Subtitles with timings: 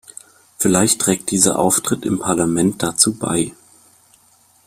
[0.57, 3.53] Vielleicht trägt dieser Auftritt im Parlament dazu bei.